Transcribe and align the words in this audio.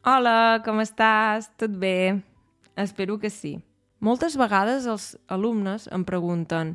Hola, 0.00 0.62
com 0.64 0.78
estàs? 0.80 1.50
Tot 1.60 1.74
bé? 1.76 2.22
Espero 2.72 3.18
que 3.20 3.28
sí. 3.28 3.58
Moltes 4.00 4.32
vegades 4.40 4.86
els 4.88 5.10
alumnes 5.28 5.84
em 5.92 6.06
pregunten 6.08 6.70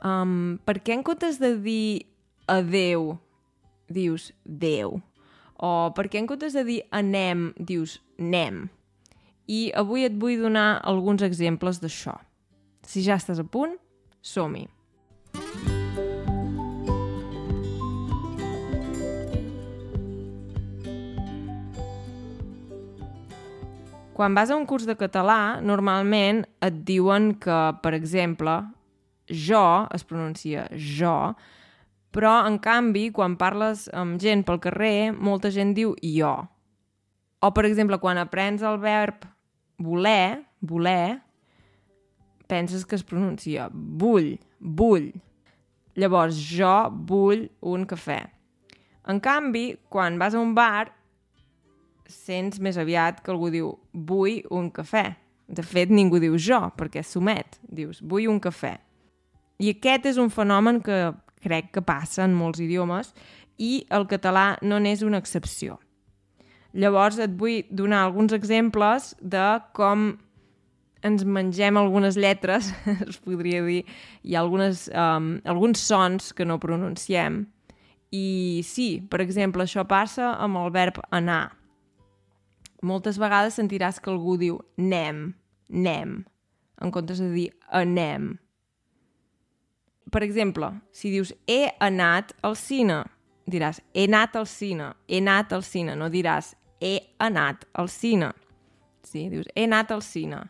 um, 0.00 0.56
per 0.64 0.78
què 0.80 0.94
en 0.96 1.02
comptes 1.04 1.36
de 1.36 1.50
dir 1.60 2.06
adeu 2.48 3.18
dius 3.92 4.30
Déu? 4.48 5.02
O 5.60 5.92
per 5.92 6.06
què 6.08 6.22
en 6.22 6.30
comptes 6.30 6.56
de 6.56 6.64
dir 6.64 6.80
anem 6.96 7.50
dius 7.60 7.98
nem? 8.16 8.64
I 9.44 9.68
avui 9.76 10.08
et 10.08 10.16
vull 10.16 10.40
donar 10.40 10.80
alguns 10.80 11.20
exemples 11.28 11.76
d'això. 11.84 12.16
Si 12.88 13.04
ja 13.04 13.20
estàs 13.20 13.36
a 13.36 13.44
punt, 13.44 13.76
som-hi! 14.24 14.64
Quan 24.12 24.34
vas 24.36 24.50
a 24.50 24.56
un 24.56 24.66
curs 24.68 24.84
de 24.84 24.96
català, 25.00 25.60
normalment 25.64 26.42
et 26.60 26.82
diuen 26.84 27.32
que, 27.40 27.58
per 27.80 27.94
exemple, 27.96 28.58
jo 29.32 29.64
es 29.96 30.04
pronuncia 30.04 30.66
jo, 30.76 31.32
però, 32.12 32.42
en 32.44 32.58
canvi, 32.60 33.06
quan 33.16 33.38
parles 33.40 33.86
amb 33.96 34.20
gent 34.20 34.44
pel 34.44 34.60
carrer, 34.60 35.12
molta 35.16 35.48
gent 35.50 35.72
diu 35.72 35.94
jo. 36.04 36.32
O, 37.40 37.50
per 37.56 37.64
exemple, 37.64 37.96
quan 38.02 38.20
aprens 38.20 38.60
el 38.62 38.76
verb 38.82 39.24
voler, 39.80 40.42
voler, 40.60 41.22
penses 42.52 42.84
que 42.84 42.98
es 43.00 43.06
pronuncia 43.08 43.70
vull, 43.72 44.34
vull. 44.60 45.08
Llavors, 45.96 46.36
jo 46.36 46.74
vull 47.08 47.48
un 47.72 47.88
cafè. 47.88 48.20
En 49.08 49.18
canvi, 49.24 49.70
quan 49.88 50.20
vas 50.20 50.36
a 50.36 50.40
un 50.40 50.52
bar, 50.54 50.92
sents 52.12 52.60
més 52.62 52.78
aviat 52.78 53.20
que 53.24 53.32
algú 53.32 53.50
diu 53.52 53.74
vull 53.92 54.42
un 54.50 54.70
cafè. 54.74 55.10
De 55.52 55.64
fet, 55.66 55.90
ningú 55.90 56.20
diu 56.22 56.38
jo, 56.38 56.60
perquè 56.78 57.02
s'omet. 57.04 57.58
Dius, 57.68 58.00
vull 58.00 58.30
un 58.30 58.40
cafè. 58.40 58.76
I 59.62 59.74
aquest 59.74 60.08
és 60.12 60.18
un 60.18 60.30
fenomen 60.32 60.80
que 60.82 61.12
crec 61.42 61.72
que 61.74 61.82
passa 61.84 62.24
en 62.24 62.34
molts 62.38 62.62
idiomes 62.62 63.12
i 63.58 63.84
el 63.94 64.06
català 64.10 64.56
no 64.62 64.78
n'és 64.82 65.02
una 65.06 65.20
excepció. 65.22 65.78
Llavors 66.72 67.18
et 67.20 67.34
vull 67.36 67.66
donar 67.70 68.06
alguns 68.06 68.32
exemples 68.32 69.12
de 69.20 69.44
com 69.76 70.12
ens 71.02 71.24
mengem 71.26 71.76
algunes 71.76 72.16
lletres, 72.16 72.70
es 73.08 73.18
podria 73.20 73.62
dir, 73.66 73.82
ha 74.30 74.38
algunes, 74.40 74.86
um, 74.94 75.34
alguns 75.44 75.82
sons 75.82 76.30
que 76.32 76.46
no 76.46 76.60
pronunciem. 76.62 77.42
I 78.12 78.62
sí, 78.66 79.02
per 79.10 79.22
exemple, 79.24 79.64
això 79.64 79.84
passa 79.88 80.34
amb 80.38 80.60
el 80.62 80.72
verb 80.74 81.00
anar 81.10 81.56
moltes 82.82 83.18
vegades 83.18 83.56
sentiràs 83.58 84.00
que 84.02 84.10
algú 84.10 84.36
diu 84.40 84.58
nem, 84.76 85.30
nem, 85.68 86.20
en 86.82 86.94
comptes 86.94 87.22
de 87.22 87.30
dir 87.32 87.50
anem. 87.70 88.34
Per 90.12 90.22
exemple, 90.26 90.68
si 90.92 91.12
dius 91.14 91.32
he 91.48 91.70
anat 91.80 92.34
al 92.44 92.56
cine, 92.58 93.00
diràs 93.48 93.80
he 93.94 94.06
anat 94.10 94.36
al 94.36 94.48
cine, 94.50 94.92
he 95.08 95.22
anat 95.22 95.54
al 95.56 95.64
cine, 95.64 95.96
no 95.96 96.10
diràs 96.12 96.52
he 96.82 96.98
anat 97.22 97.64
al 97.78 97.88
cine. 97.88 98.32
Sí, 99.06 99.28
dius 99.30 99.48
he 99.54 99.66
anat 99.68 99.92
al 99.94 100.02
cine. 100.02 100.42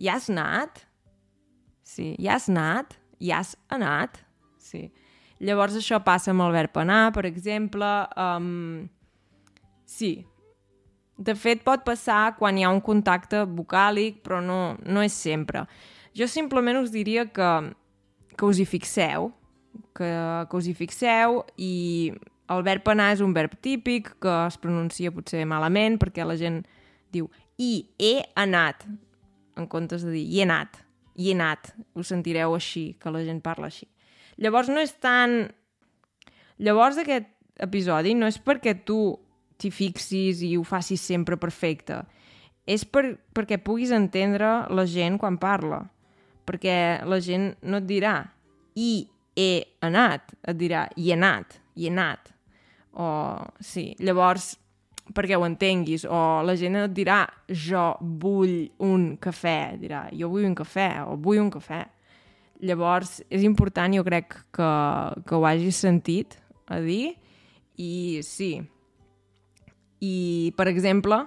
I 0.00 0.08
has 0.08 0.30
anat? 0.30 0.84
Sí, 1.84 2.14
i 2.18 2.28
has 2.28 2.48
anat? 2.48 2.96
I 3.20 3.32
has 3.36 3.54
anat? 3.68 4.20
Sí. 4.58 4.88
Llavors 5.40 5.76
això 5.76 6.00
passa 6.04 6.32
amb 6.34 6.44
el 6.44 6.52
verb 6.52 6.76
anar, 6.80 7.10
per 7.16 7.24
exemple. 7.28 7.88
Um, 8.16 8.88
sí, 9.88 10.26
de 11.20 11.34
fet, 11.36 11.60
pot 11.66 11.84
passar 11.84 12.34
quan 12.38 12.56
hi 12.56 12.64
ha 12.64 12.72
un 12.72 12.80
contacte 12.80 13.44
vocàlic, 13.44 14.22
però 14.24 14.40
no, 14.40 14.60
no 14.88 15.04
és 15.04 15.12
sempre. 15.12 15.66
Jo 16.16 16.26
simplement 16.30 16.80
us 16.80 16.90
diria 16.94 17.26
que, 17.28 17.50
que 18.32 18.48
us 18.48 18.58
hi 18.58 18.66
fixeu, 18.66 19.28
que, 19.94 20.08
que 20.48 20.56
us 20.56 20.70
hi 20.70 20.74
fixeu 20.78 21.42
i 21.60 21.74
el 22.50 22.64
verb 22.66 22.88
anar 22.90 23.12
és 23.14 23.20
un 23.22 23.36
verb 23.36 23.52
típic 23.62 24.14
que 24.22 24.32
es 24.48 24.56
pronuncia 24.58 25.12
potser 25.14 25.44
malament 25.46 26.00
perquè 26.00 26.24
la 26.26 26.34
gent 26.40 26.64
diu 27.14 27.28
i 27.60 27.86
he 28.00 28.16
anat 28.40 28.88
en 29.60 29.68
comptes 29.70 30.02
de 30.02 30.14
dir 30.16 30.24
hi 30.24 30.40
he 30.40 30.46
anat, 30.48 30.80
hi 31.20 31.30
he 31.30 31.36
anat. 31.36 31.74
Ho 31.94 32.04
sentireu 32.06 32.56
així, 32.56 32.94
que 33.00 33.12
la 33.12 33.22
gent 33.26 33.42
parla 33.44 33.68
així. 33.68 33.86
Llavors 34.40 34.72
no 34.72 34.80
és 34.80 34.96
tan... 34.96 35.50
Llavors 36.60 36.98
aquest 37.00 37.28
episodi 37.60 38.14
no 38.16 38.28
és 38.28 38.40
perquè 38.40 38.74
tu 38.88 39.18
t'hi 39.60 39.70
fixis 39.74 40.42
i 40.46 40.54
ho 40.56 40.64
facis 40.66 41.02
sempre 41.04 41.38
perfecte. 41.40 42.00
És 42.66 42.84
per, 42.84 43.04
perquè 43.34 43.58
puguis 43.62 43.92
entendre 43.94 44.50
la 44.70 44.86
gent 44.88 45.18
quan 45.20 45.38
parla. 45.40 45.82
Perquè 46.48 46.76
la 47.06 47.20
gent 47.22 47.52
no 47.62 47.80
et 47.80 47.88
dirà 47.88 48.16
i 48.78 49.06
he 49.36 49.52
anat, 49.86 50.34
et 50.48 50.58
dirà 50.58 50.86
i 50.96 51.10
he 51.10 51.16
anat, 51.16 51.60
i 51.76 51.86
he 51.86 51.92
anat. 51.92 52.32
O, 52.92 53.06
sí, 53.62 53.90
llavors, 54.02 54.54
perquè 55.14 55.38
ho 55.38 55.46
entenguis. 55.46 56.04
O 56.08 56.42
la 56.46 56.56
gent 56.58 56.78
et 56.84 56.94
dirà 56.94 57.22
jo 57.48 57.84
vull 58.22 58.68
un 58.86 59.14
cafè, 59.22 59.76
dirà 59.80 60.06
jo 60.16 60.30
vull 60.32 60.48
un 60.48 60.56
cafè, 60.58 60.90
o 61.06 61.16
vull 61.20 61.42
un 61.42 61.50
cafè. 61.52 61.84
Llavors, 62.66 63.20
és 63.32 63.44
important, 63.46 63.94
jo 63.96 64.04
crec, 64.04 64.36
que, 64.52 64.70
que 65.24 65.36
ho 65.36 65.46
hagis 65.48 65.80
sentit 65.80 66.36
a 66.68 66.76
dir, 66.84 67.14
i 67.80 68.20
sí, 68.26 68.58
i, 70.00 70.52
per 70.56 70.66
exemple, 70.70 71.22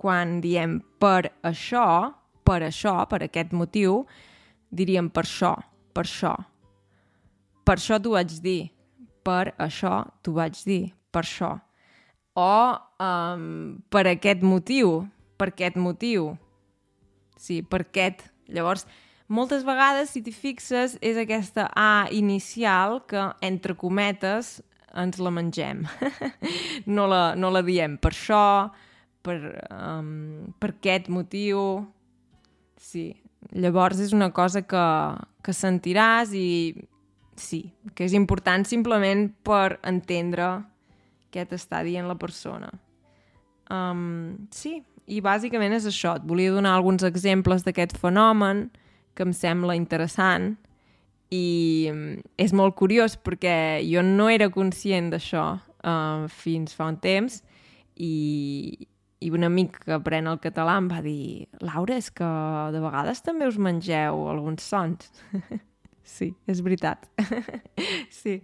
quan 0.00 0.40
diem 0.44 0.78
per 1.00 1.30
això, 1.44 2.12
per 2.44 2.62
això, 2.66 2.96
per 3.08 3.22
aquest 3.24 3.54
motiu, 3.56 4.02
diríem 4.74 5.08
per 5.12 5.24
això, 5.24 5.54
per 5.94 6.04
això. 6.04 6.34
Per 7.64 7.76
això 7.78 8.00
t'ho 8.02 8.16
vaig 8.16 8.34
dir. 8.44 8.70
Per 9.24 9.54
això 9.56 10.02
t'ho 10.22 10.34
vaig 10.36 10.58
dir. 10.66 10.92
Per 11.12 11.22
això. 11.22 11.54
O 12.36 12.76
um, 13.00 13.78
per 13.88 14.04
aquest 14.10 14.42
motiu. 14.44 15.04
Per 15.38 15.48
aquest 15.52 15.78
motiu. 15.80 16.34
Sí, 17.40 17.62
per 17.62 17.84
aquest. 17.86 18.26
Llavors, 18.52 18.84
moltes 19.28 19.64
vegades, 19.64 20.12
si 20.12 20.20
t'hi 20.22 20.34
fixes, 20.36 20.98
és 21.00 21.16
aquesta 21.16 21.70
A 21.72 22.06
inicial 22.12 23.00
que, 23.08 23.22
entre 23.40 23.74
cometes, 23.74 24.58
ens 25.00 25.20
la 25.22 25.32
mengem. 25.34 25.84
no, 26.96 27.06
la, 27.10 27.34
no 27.38 27.50
la 27.54 27.62
diem 27.66 27.96
per 27.98 28.12
això, 28.14 28.44
per, 29.24 29.38
um, 29.70 30.54
per 30.60 30.74
aquest 30.76 31.10
motiu... 31.12 31.84
Sí, 32.84 33.14
llavors 33.56 34.00
és 34.02 34.10
una 34.12 34.28
cosa 34.34 34.60
que, 34.68 34.86
que 35.44 35.52
sentiràs 35.56 36.34
i 36.36 36.74
sí, 37.40 37.62
que 37.96 38.04
és 38.04 38.14
important 38.16 38.66
simplement 38.68 39.28
per 39.46 39.78
entendre 39.88 40.48
què 41.32 41.46
t'està 41.48 41.80
dient 41.86 42.10
la 42.10 42.18
persona. 42.20 42.68
Um, 43.72 44.48
sí, 44.52 44.82
i 45.10 45.20
bàsicament 45.24 45.74
és 45.76 45.88
això. 45.88 46.16
Et 46.18 46.26
volia 46.28 46.52
donar 46.54 46.74
alguns 46.76 47.04
exemples 47.06 47.64
d'aquest 47.64 47.96
fenomen 48.00 48.68
que 49.14 49.24
em 49.26 49.32
sembla 49.36 49.76
interessant 49.78 50.54
i 51.32 51.90
mm, 51.92 52.24
és 52.40 52.52
molt 52.56 52.76
curiós 52.78 53.16
perquè 53.16 53.80
jo 53.86 54.02
no 54.04 54.28
era 54.32 54.50
conscient 54.52 55.10
d'això 55.12 55.44
uh, 55.56 56.26
fins 56.28 56.74
fa 56.76 56.88
un 56.92 56.98
temps 57.02 57.40
i, 57.96 58.88
i 59.20 59.30
un 59.32 59.46
amic 59.46 59.78
que 59.84 59.94
aprèn 59.96 60.28
el 60.30 60.40
català 60.42 60.76
em 60.80 60.88
va 60.90 61.00
dir 61.04 61.46
Laura, 61.64 61.96
és 61.96 62.10
que 62.10 62.30
de 62.74 62.82
vegades 62.82 63.22
també 63.24 63.48
us 63.48 63.58
mengeu 63.58 64.26
alguns 64.30 64.66
sons. 64.66 65.08
sí, 66.16 66.32
és 66.50 66.60
veritat. 66.64 67.06
sí. 68.20 68.40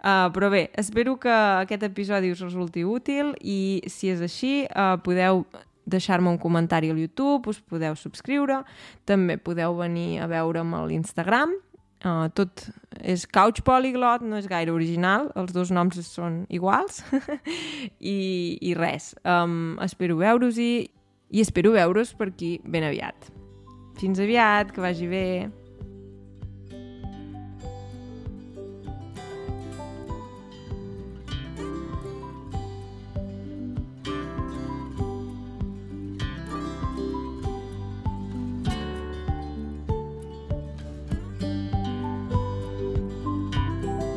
Uh, 0.00 0.30
però 0.34 0.50
bé, 0.52 0.66
espero 0.80 1.18
que 1.20 1.34
aquest 1.34 1.86
episodi 1.86 2.32
us 2.34 2.42
resulti 2.42 2.84
útil 2.84 3.34
i 3.40 3.82
si 3.90 4.10
és 4.12 4.24
així 4.24 4.64
uh, 4.70 4.96
podeu 5.04 5.44
deixar-me 5.84 6.30
un 6.32 6.38
comentari 6.40 6.88
al 6.90 6.98
YouTube, 6.98 7.52
us 7.52 7.60
podeu 7.60 7.96
subscriure, 7.96 8.62
també 9.04 9.36
podeu 9.36 9.76
venir 9.76 10.22
a 10.24 10.28
veure'm 10.30 10.72
a 10.72 10.84
l'Instagram, 10.88 11.52
Uh, 12.04 12.26
tot 12.36 12.66
és 13.00 13.24
Couch 13.32 13.62
Polyglot, 13.64 14.24
no 14.28 14.36
és 14.36 14.48
gaire 14.50 14.74
original, 14.74 15.30
els 15.40 15.54
dos 15.56 15.70
noms 15.72 15.96
són 16.04 16.42
iguals 16.52 17.00
I, 18.14 18.18
i 18.60 18.74
res, 18.76 19.14
um, 19.24 19.78
espero 19.84 20.18
veure-us-hi 20.20 20.72
i 21.34 21.40
espero 21.40 21.72
veure's 21.74 22.12
per 22.14 22.28
aquí 22.28 22.58
ben 22.64 22.84
aviat. 22.84 23.30
Fins 23.98 24.20
aviat, 24.20 24.74
que 24.74 24.84
vagi 24.84 25.08
bé! 25.08 25.26